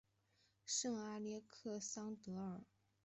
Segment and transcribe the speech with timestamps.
[0.65, 2.61] 圣阿勒克桑德尔。